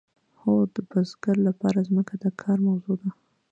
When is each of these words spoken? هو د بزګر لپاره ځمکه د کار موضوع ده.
هو 0.41 0.53
د 0.73 0.75
بزګر 0.89 1.37
لپاره 1.47 1.79
ځمکه 1.89 2.13
د 2.23 2.25
کار 2.41 2.57
موضوع 2.67 2.95
ده. 3.01 3.09